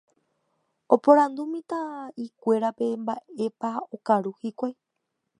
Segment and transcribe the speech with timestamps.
[0.93, 4.73] Oporandu mitã'ikúerape mba'épa okaru hikuái.